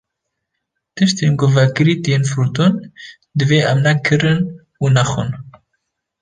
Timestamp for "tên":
2.03-2.21